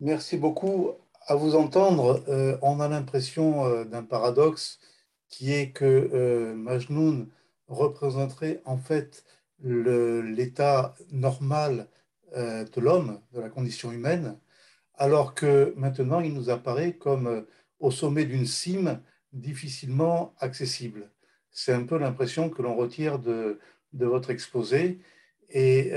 Merci 0.00 0.36
beaucoup. 0.36 0.92
À 1.26 1.34
vous 1.34 1.56
entendre, 1.56 2.22
euh, 2.28 2.56
on 2.62 2.78
a 2.78 2.88
l'impression 2.88 3.66
euh, 3.66 3.84
d'un 3.84 4.04
paradoxe 4.04 4.78
qui 5.28 5.52
est 5.52 5.72
que 5.72 5.84
euh, 5.84 6.54
Majnun 6.54 7.26
représenterait 7.66 8.62
en 8.64 8.78
fait 8.78 9.24
l'état 9.60 10.94
normal 11.10 11.88
de 12.36 12.80
l'homme, 12.80 13.20
de 13.32 13.40
la 13.40 13.48
condition 13.48 13.90
humaine, 13.90 14.38
alors 14.94 15.34
que 15.34 15.74
maintenant 15.76 16.20
il 16.20 16.32
nous 16.32 16.48
apparaît 16.50 16.92
comme 16.92 17.44
au 17.80 17.90
sommet 17.90 18.24
d'une 18.24 18.46
cime 18.46 19.00
difficilement 19.32 20.34
accessible. 20.38 21.10
C'est 21.50 21.72
un 21.72 21.84
peu 21.84 21.98
l'impression 21.98 22.50
que 22.50 22.62
l'on 22.62 22.76
retire 22.76 23.18
de, 23.18 23.58
votre 23.92 24.30
exposé. 24.30 25.00
Et 25.50 25.92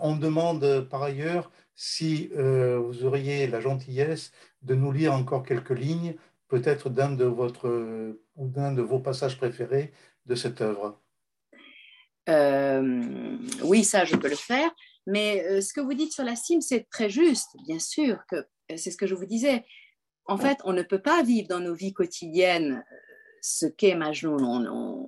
on 0.00 0.16
demande 0.16 0.88
par 0.90 1.02
ailleurs 1.02 1.50
si 1.80 2.28
euh, 2.36 2.76
vous 2.80 3.04
auriez 3.04 3.46
la 3.46 3.60
gentillesse 3.60 4.32
de 4.62 4.74
nous 4.74 4.90
lire 4.90 5.14
encore 5.14 5.44
quelques 5.44 5.70
lignes, 5.70 6.16
peut-être 6.48 6.90
d'un 6.90 7.12
de, 7.12 7.24
votre, 7.24 8.16
ou 8.34 8.48
d'un 8.48 8.72
de 8.72 8.82
vos 8.82 8.98
passages 8.98 9.36
préférés 9.36 9.92
de 10.26 10.34
cette 10.34 10.60
œuvre. 10.60 11.00
Euh, 12.28 13.38
oui, 13.62 13.84
ça, 13.84 14.04
je 14.04 14.16
peux 14.16 14.28
le 14.28 14.34
faire. 14.34 14.70
Mais 15.06 15.44
euh, 15.46 15.60
ce 15.60 15.72
que 15.72 15.80
vous 15.80 15.94
dites 15.94 16.12
sur 16.12 16.24
la 16.24 16.34
cime, 16.34 16.60
c'est 16.60 16.88
très 16.90 17.08
juste, 17.08 17.50
bien 17.64 17.78
sûr, 17.78 18.18
que 18.28 18.44
c'est 18.76 18.90
ce 18.90 18.96
que 18.96 19.06
je 19.06 19.14
vous 19.14 19.24
disais. 19.24 19.64
En 20.26 20.36
fait, 20.36 20.58
on 20.64 20.72
ne 20.72 20.82
peut 20.82 21.00
pas 21.00 21.22
vivre 21.22 21.46
dans 21.46 21.60
nos 21.60 21.74
vies 21.74 21.94
quotidiennes 21.94 22.84
ce 23.40 23.66
qu'est 23.66 23.94
Majnun. 23.94 25.06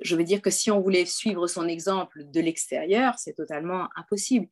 Je 0.00 0.16
veux 0.16 0.24
dire 0.24 0.42
que 0.42 0.50
si 0.50 0.70
on 0.70 0.80
voulait 0.80 1.06
suivre 1.06 1.46
son 1.46 1.66
exemple 1.66 2.24
de 2.24 2.40
l'extérieur, 2.40 3.18
c'est 3.18 3.34
totalement 3.34 3.88
impossible. 3.96 4.48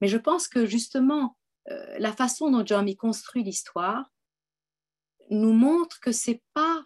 Mais 0.00 0.08
je 0.08 0.18
pense 0.18 0.48
que 0.48 0.66
justement, 0.66 1.36
euh, 1.70 1.98
la 1.98 2.12
façon 2.12 2.50
dont 2.50 2.64
Jeremy 2.64 2.96
construit 2.96 3.44
l'histoire 3.44 4.10
nous 5.30 5.52
montre 5.52 6.00
que 6.00 6.12
c'est 6.12 6.42
pas 6.54 6.84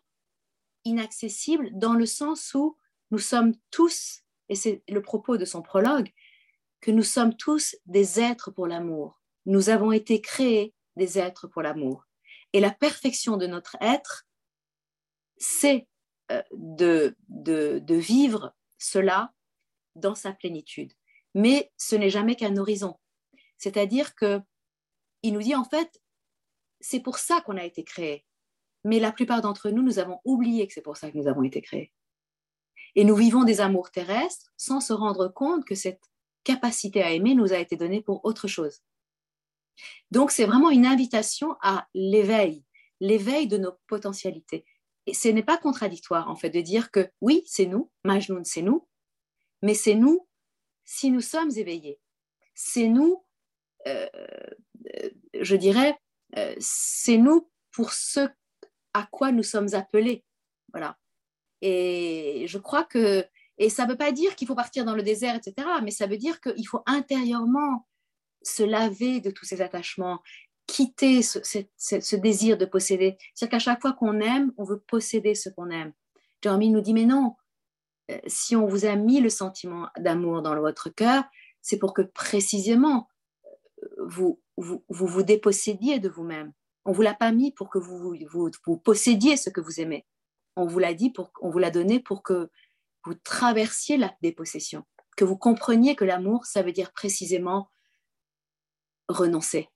inaccessible 0.84 1.70
dans 1.72 1.94
le 1.94 2.06
sens 2.06 2.54
où 2.54 2.78
nous 3.10 3.18
sommes 3.18 3.54
tous, 3.70 4.22
et 4.48 4.54
c'est 4.54 4.82
le 4.88 5.02
propos 5.02 5.36
de 5.36 5.44
son 5.44 5.62
prologue, 5.62 6.10
que 6.80 6.90
nous 6.90 7.02
sommes 7.02 7.36
tous 7.36 7.76
des 7.86 8.20
êtres 8.20 8.50
pour 8.50 8.66
l'amour. 8.66 9.20
Nous 9.46 9.70
avons 9.70 9.92
été 9.92 10.20
créés 10.20 10.74
des 10.96 11.18
êtres 11.18 11.48
pour 11.48 11.62
l'amour. 11.62 12.06
Et 12.52 12.60
la 12.60 12.70
perfection 12.70 13.36
de 13.36 13.46
notre 13.46 13.76
être, 13.80 14.26
c'est 15.36 15.88
de, 16.52 17.16
de, 17.28 17.78
de 17.78 17.94
vivre 17.94 18.54
cela 18.78 19.32
dans 19.94 20.14
sa 20.14 20.32
plénitude. 20.32 20.92
Mais 21.34 21.72
ce 21.76 21.96
n'est 21.96 22.10
jamais 22.10 22.36
qu'un 22.36 22.56
horizon. 22.56 22.98
C'est-à-dire 23.58 24.14
que 24.14 24.40
il 25.22 25.32
nous 25.32 25.42
dit 25.42 25.54
en 25.54 25.64
fait, 25.64 26.00
c'est 26.80 27.00
pour 27.00 27.18
ça 27.18 27.40
qu'on 27.40 27.56
a 27.56 27.64
été 27.64 27.84
créé. 27.84 28.24
Mais 28.84 29.00
la 29.00 29.12
plupart 29.12 29.40
d'entre 29.40 29.70
nous, 29.70 29.82
nous 29.82 29.98
avons 29.98 30.20
oublié 30.24 30.66
que 30.66 30.72
c'est 30.72 30.82
pour 30.82 30.96
ça 30.96 31.10
que 31.10 31.16
nous 31.16 31.26
avons 31.26 31.42
été 31.42 31.60
créés. 31.60 31.92
Et 32.94 33.04
nous 33.04 33.16
vivons 33.16 33.44
des 33.44 33.60
amours 33.60 33.90
terrestres 33.90 34.52
sans 34.56 34.80
se 34.80 34.92
rendre 34.92 35.28
compte 35.28 35.64
que 35.64 35.74
cette 35.74 36.02
capacité 36.44 37.02
à 37.02 37.10
aimer 37.12 37.34
nous 37.34 37.52
a 37.52 37.58
été 37.58 37.76
donnée 37.76 38.00
pour 38.00 38.24
autre 38.24 38.46
chose. 38.46 38.82
Donc 40.10 40.30
c'est 40.30 40.46
vraiment 40.46 40.70
une 40.70 40.86
invitation 40.86 41.56
à 41.60 41.88
l'éveil, 41.94 42.64
l'éveil 43.00 43.48
de 43.48 43.58
nos 43.58 43.72
potentialités. 43.88 44.64
Et 45.06 45.14
ce 45.14 45.28
n'est 45.28 45.42
pas 45.42 45.58
contradictoire 45.58 46.28
en 46.28 46.36
fait 46.36 46.50
de 46.50 46.60
dire 46.60 46.90
que 46.90 47.08
oui, 47.20 47.42
c'est 47.46 47.66
nous, 47.66 47.90
Majnoun, 48.04 48.44
c'est 48.44 48.62
nous, 48.62 48.86
mais 49.62 49.74
c'est 49.74 49.94
nous 49.94 50.26
si 50.84 51.10
nous 51.10 51.20
sommes 51.20 51.50
éveillés. 51.56 51.98
C'est 52.54 52.88
nous 52.88 53.24
euh, 53.86 54.08
je 55.40 55.56
dirais, 55.56 55.98
euh, 56.36 56.54
c'est 56.58 57.18
nous 57.18 57.50
pour 57.72 57.92
ce 57.92 58.28
à 58.94 59.06
quoi 59.10 59.32
nous 59.32 59.42
sommes 59.42 59.74
appelés. 59.74 60.24
Voilà. 60.72 60.96
Et 61.60 62.44
je 62.48 62.58
crois 62.58 62.84
que, 62.84 63.24
et 63.58 63.70
ça 63.70 63.84
ne 63.84 63.90
veut 63.90 63.96
pas 63.96 64.12
dire 64.12 64.34
qu'il 64.36 64.48
faut 64.48 64.54
partir 64.54 64.84
dans 64.84 64.94
le 64.94 65.02
désert, 65.02 65.36
etc., 65.36 65.68
mais 65.82 65.90
ça 65.90 66.06
veut 66.06 66.16
dire 66.16 66.40
qu'il 66.40 66.66
faut 66.66 66.82
intérieurement 66.86 67.86
se 68.42 68.62
laver 68.62 69.20
de 69.20 69.30
tous 69.30 69.44
ces 69.44 69.60
attachements, 69.60 70.22
quitter 70.66 71.22
ce, 71.22 72.16
désir 72.16 72.58
de 72.58 72.64
posséder. 72.64 73.16
C'est-à-dire 73.34 73.50
qu'à 73.50 73.58
chaque 73.58 73.80
fois 73.80 73.92
qu'on 73.92 74.20
aime, 74.20 74.52
on 74.56 74.64
veut 74.64 74.80
posséder 74.80 75.34
ce 75.34 75.48
qu'on 75.48 75.70
aime. 75.70 75.92
Jeremy 76.42 76.70
nous 76.70 76.80
dit, 76.80 76.94
mais 76.94 77.04
non, 77.04 77.34
euh, 78.10 78.18
si 78.26 78.56
on 78.56 78.66
vous 78.66 78.84
a 78.84 78.96
mis 78.96 79.20
le 79.20 79.30
sentiment 79.30 79.88
d'amour 79.98 80.42
dans 80.42 80.58
votre 80.60 80.90
cœur, 80.90 81.24
c'est 81.62 81.78
pour 81.78 81.94
que 81.94 82.02
précisément 82.02 83.08
vous 83.98 84.40
vous, 84.56 84.84
vous, 84.88 85.22
dépossédiez 85.22 85.98
de 85.98 86.08
vous-même. 86.08 86.52
On 86.84 86.92
vous 86.92 87.02
l'a 87.02 87.14
pas 87.14 87.32
mis 87.32 87.52
pour 87.52 87.68
que 87.68 87.78
vous, 87.78 88.14
vous, 88.30 88.50
vous 88.64 88.76
possédiez 88.78 89.36
ce 89.36 89.50
que 89.50 89.60
vous 89.60 89.80
aimez. 89.80 90.06
On 90.56 90.66
vous 90.66 90.78
l'a 90.78 90.94
dit, 90.94 91.10
pour, 91.10 91.30
on 91.40 91.50
vous 91.50 91.58
l'a 91.58 91.70
donné 91.70 92.00
pour 92.00 92.22
que 92.22 92.50
vous 93.04 93.14
traversiez 93.14 93.96
la 93.96 94.14
dépossession, 94.22 94.84
que 95.16 95.24
vous 95.24 95.36
compreniez 95.36 95.94
que 95.94 96.04
l'amour, 96.04 96.46
ça 96.46 96.62
veut 96.62 96.72
dire 96.72 96.92
précisément 96.92 97.70
renoncer, 99.08 99.68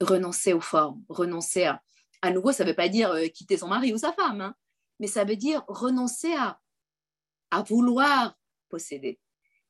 renoncer 0.00 0.52
aux 0.52 0.60
formes, 0.60 1.02
renoncer 1.08 1.64
à. 1.64 1.82
À 2.24 2.30
nouveau, 2.30 2.52
ça 2.52 2.62
ne 2.64 2.68
veut 2.68 2.76
pas 2.76 2.88
dire 2.88 3.10
euh, 3.10 3.26
quitter 3.26 3.56
son 3.56 3.68
mari 3.68 3.92
ou 3.92 3.98
sa 3.98 4.12
femme, 4.12 4.40
hein, 4.40 4.54
mais 5.00 5.08
ça 5.08 5.24
veut 5.24 5.34
dire 5.34 5.64
renoncer 5.66 6.32
à, 6.34 6.60
à 7.50 7.62
vouloir 7.62 8.38
posséder, 8.68 9.18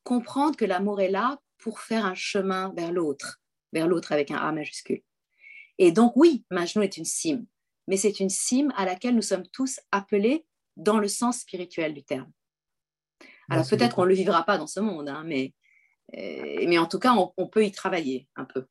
comprendre 0.05 0.57
que 0.57 0.67
l'amour 0.67 1.01
est 1.01 1.11
là 1.11 1.41
pour 1.57 1.81
faire 1.81 2.05
un 2.05 2.15
chemin 2.15 2.73
vers 2.77 2.93
l'autre, 2.93 3.41
vers 3.73 3.89
l'autre 3.89 4.13
avec 4.13 4.31
un 4.31 4.37
A 4.37 4.53
majuscule. 4.53 5.03
Et 5.79 5.93
donc 5.93 6.13
oui, 6.17 6.45
Majnun 6.51 6.83
est 6.83 6.97
une 6.99 7.07
cime, 7.07 7.47
mais 7.89 7.97
c'est 7.97 8.21
une 8.21 8.29
cime 8.29 8.73
à 8.77 8.85
laquelle 8.85 9.15
nous 9.15 9.23
sommes 9.23 9.47
tous 9.49 9.81
appelés 9.91 10.45
dans 10.77 10.99
le 10.99 11.09
sens 11.09 11.41
spirituel 11.41 11.95
du 11.95 12.05
terme. 12.05 12.31
Alors 13.49 13.69
peut-être 13.69 13.97
qu'on 13.97 14.05
ne 14.05 14.09
le 14.09 14.15
vivra 14.15 14.45
pas 14.45 14.59
dans 14.59 14.67
ce 14.67 14.81
monde, 14.81 15.09
hein, 15.09 15.25
mais, 15.27 15.53
euh, 16.17 16.65
mais 16.67 16.79
en 16.79 16.87
tout 16.87 16.99
cas, 16.99 17.15
on, 17.37 17.47
peut 17.49 17.65
y 17.65 17.73
travailler 17.73 18.29
un 18.37 18.45
peu. 18.45 18.67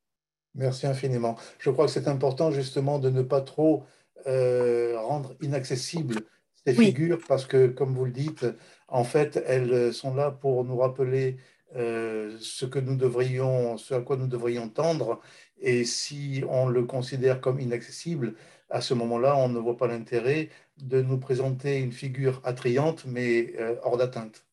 Merci 0.54 0.86
infiniment. 0.86 1.36
Je 1.58 1.70
crois 1.70 1.86
que 1.86 1.92
c'est 1.92 2.08
important 2.08 2.50
justement 2.50 2.98
de 2.98 3.08
ne 3.08 3.22
pas 3.22 3.40
trop 3.40 3.84
euh, 4.26 4.98
rendre 5.00 5.34
inaccessibles 5.40 6.16
ces 6.64 6.74
figures 6.74 7.18
parce 7.26 7.46
que, 7.46 7.66
comme 7.66 7.94
vous 7.94 8.04
le 8.04 8.12
dites, 8.12 8.46
en 8.86 9.04
fait, 9.04 9.42
elles 9.46 9.92
sont 9.92 10.14
là 10.14 10.30
pour 10.30 10.64
nous 10.64 10.76
rappeler 10.76 11.38
euh, 11.74 12.36
ce 12.38 12.66
que 12.66 12.78
nous 12.78 12.96
devrions, 12.96 13.78
ce 13.78 13.94
à 13.94 14.00
quoi 14.00 14.16
nous 14.16 14.26
devrions 14.26 14.68
tendre. 14.68 15.20
Et 15.58 15.84
si 15.84 16.44
on 16.48 16.68
le 16.68 16.84
considère 16.84 17.40
comme 17.40 17.58
inaccessible, 17.58 18.34
à 18.68 18.80
ce 18.80 18.94
moment-là, 18.94 19.36
on 19.36 19.48
ne 19.48 19.58
voit 19.58 19.76
pas 19.76 19.86
l'intérêt 19.86 20.50
de 20.76 21.00
nous 21.00 21.18
présenter 21.18 21.78
une 21.78 21.92
figure 21.92 22.40
attrayante, 22.44 23.04
mais 23.06 23.54
euh, 23.58 23.76
hors 23.82 23.96
d'atteinte. 23.96 24.44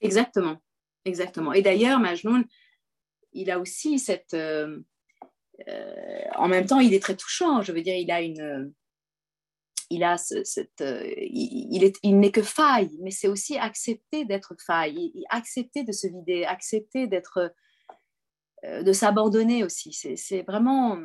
Exactement, 0.00 0.58
exactement. 1.04 1.52
Et 1.52 1.62
d'ailleurs, 1.62 1.98
Majnoun, 1.98 2.44
il 3.32 3.50
a 3.50 3.58
aussi 3.58 3.98
cette... 3.98 4.36
Euh, 5.66 6.22
en 6.36 6.48
même 6.48 6.66
temps, 6.66 6.80
il 6.80 6.94
est 6.94 7.02
très 7.02 7.16
touchant. 7.16 7.62
Je 7.62 7.72
veux 7.72 7.82
dire, 7.82 7.96
il 7.96 8.10
a 8.10 8.20
une 8.20 8.72
il 9.90 10.04
a 10.04 10.18
cette, 10.18 10.82
euh, 10.82 11.10
il, 11.16 11.82
est, 11.82 11.96
il 12.02 12.18
n'est 12.20 12.30
que 12.30 12.42
faille, 12.42 12.90
mais 13.00 13.10
c'est 13.10 13.28
aussi 13.28 13.56
accepter 13.56 14.26
d'être 14.26 14.54
faille, 14.58 15.14
accepter 15.30 15.82
de 15.82 15.92
se 15.92 16.06
vider, 16.06 16.44
accepter 16.44 17.06
d'être, 17.06 17.54
euh, 18.64 18.82
de 18.82 18.92
s'abandonner 18.92 19.64
aussi. 19.64 19.92
C'est 19.92 20.42
vraiment, 20.42 20.98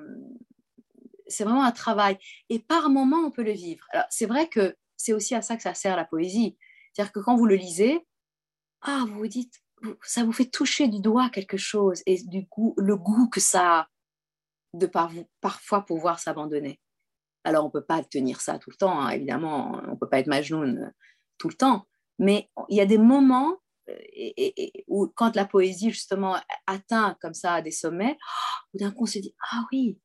c'est 1.28 1.46
vraiment 1.46 1.64
un 1.64 1.72
travail. 1.72 2.18
Et 2.50 2.60
par 2.60 2.90
moment, 2.90 3.20
on 3.20 3.32
peut 3.32 3.44
le 3.44 3.54
vivre. 3.54 3.86
C'est 4.10 4.26
vrai 4.26 4.50
que 4.50 4.76
c'est 4.98 5.14
aussi 5.14 5.34
à 5.34 5.42
ça 5.42 5.56
que 5.56 5.64
ça 5.64 5.74
sert 5.74 5.96
la 5.96 6.06
poésie. 6.06 6.58
C'est-à-dire 6.92 7.14
que 7.14 7.20
quand 7.22 7.38
vous 7.38 7.46
le 7.46 7.56
lisez, 7.56 8.06
ah, 8.82 9.06
vous 9.08 9.16
vous 9.16 9.28
dites, 9.28 9.62
ça 10.04 10.24
vous 10.24 10.34
fait 10.34 10.46
toucher 10.46 10.88
du 10.88 11.00
doigt 11.00 11.30
quelque 11.30 11.58
chose 11.58 12.04
et 12.06 12.22
du 12.24 12.44
goût, 12.44 12.74
le 12.78 12.98
goût 12.98 13.30
que 13.30 13.40
ça 13.40 13.80
a 13.80 13.88
de 14.74 14.86
par, 14.86 15.12
parfois 15.42 15.86
pouvoir 15.86 16.20
s'abandonner. 16.20 16.80
Alors, 17.44 17.64
on 17.64 17.68
ne 17.68 17.72
peut 17.72 17.86
pas 17.86 18.04
tenir 18.04 18.42
ça 18.42 18.58
tout 18.58 18.70
le 18.70 18.76
temps, 18.76 19.00
hein, 19.00 19.10
évidemment, 19.10 19.80
on 19.88 19.92
ne 19.92 19.96
peut 19.96 20.10
pas 20.10 20.20
être 20.20 20.28
Majnoun 20.28 20.78
euh, 20.78 20.90
tout 21.38 21.50
le 21.50 21.56
temps, 21.56 21.88
mais 22.20 22.50
il 22.70 22.78
y 22.78 22.82
a 22.82 22.86
des 22.86 22.98
moments 22.98 23.58
euh, 23.90 23.96
où, 24.88 25.08
quand 25.08 25.36
la 25.36 25.46
poésie, 25.46 25.92
justement, 25.92 26.38
atteint 26.68 27.18
comme 27.22 27.34
ça 27.34 27.62
des 27.62 27.72
sommets, 27.72 28.18
oh, 28.74 28.78
d'un 28.78 28.92
coup, 28.92 29.04
on 29.04 29.08
se 29.08 29.20
dit 29.20 29.36
Ah 29.52 29.66
oui, 29.72 30.00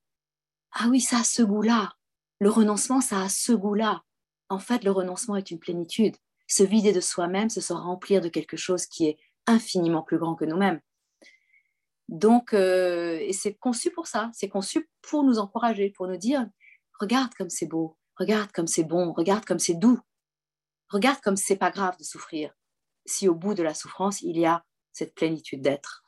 ah 0.72 0.88
oui, 0.88 1.00
ça 1.00 1.18
a 1.18 1.24
ce 1.24 1.42
goût-là. 1.42 1.92
Le 2.40 2.50
renoncement, 2.50 3.00
ça 3.00 3.22
a 3.22 3.28
ce 3.28 3.52
goût-là. 3.52 4.02
En 4.48 4.58
fait, 4.58 4.84
le 4.84 4.90
renoncement 4.90 5.36
est 5.36 5.50
une 5.50 5.58
plénitude. 5.58 6.16
Se 6.46 6.62
vider 6.62 6.92
de 6.92 7.00
soi-même, 7.00 7.50
c'est 7.50 7.60
se 7.60 7.72
remplir 7.72 8.20
de 8.20 8.28
quelque 8.28 8.56
chose 8.56 8.86
qui 8.86 9.06
est 9.06 9.18
infiniment 9.46 10.02
plus 10.02 10.18
grand 10.18 10.34
que 10.34 10.44
nous-mêmes. 10.44 10.80
Donc, 12.08 12.54
euh, 12.54 13.18
et 13.20 13.32
c'est 13.32 13.54
conçu 13.54 13.90
pour 13.90 14.06
ça, 14.06 14.30
c'est 14.32 14.48
conçu 14.48 14.88
pour 15.02 15.24
nous 15.24 15.38
encourager, 15.38 15.90
pour 15.90 16.06
nous 16.08 16.16
dire 16.16 16.46
Regarde 16.98 17.32
comme 17.34 17.50
c'est 17.50 17.66
beau, 17.66 17.96
regarde 18.16 18.50
comme 18.52 18.66
c'est 18.66 18.84
bon, 18.84 19.12
regarde 19.12 19.44
comme 19.44 19.58
c'est 19.58 19.74
doux. 19.74 20.00
Regarde 20.88 21.20
comme 21.20 21.36
c'est 21.36 21.56
pas 21.56 21.70
grave 21.70 21.96
de 21.98 22.04
souffrir. 22.04 22.52
Si 23.04 23.28
au 23.28 23.34
bout 23.34 23.54
de 23.54 23.62
la 23.62 23.74
souffrance, 23.74 24.22
il 24.22 24.38
y 24.38 24.46
a 24.46 24.64
cette 24.92 25.14
plénitude 25.14 25.62
d'être. 25.62 26.02